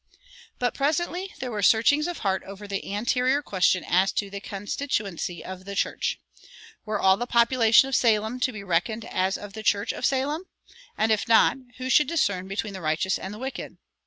But 0.57 0.73
presently 0.73 1.35
there 1.37 1.51
were 1.51 1.61
searchings 1.61 2.07
of 2.07 2.17
heart 2.25 2.41
over 2.43 2.67
the 2.67 2.91
anterior 2.91 3.43
question 3.43 3.83
as 3.87 4.11
to 4.13 4.31
the 4.31 4.39
constituency 4.39 5.45
of 5.45 5.63
the 5.65 5.75
church. 5.75 6.19
Were 6.87 6.99
all 6.99 7.17
the 7.17 7.27
population 7.27 7.87
of 7.87 7.95
Salem 7.95 8.39
to 8.39 8.51
be 8.51 8.63
reckoned 8.63 9.05
as 9.05 9.37
of 9.37 9.53
the 9.53 9.61
church 9.61 9.93
of 9.93 10.03
Salem? 10.07 10.45
and 10.97 11.11
if 11.11 11.27
not, 11.27 11.57
who 11.77 11.87
should 11.91 12.07
"discern 12.07 12.47
between 12.47 12.73
the 12.73 12.81
righteous 12.81 13.19
and 13.19 13.31
the 13.31 13.37
wicked"? 13.37 13.77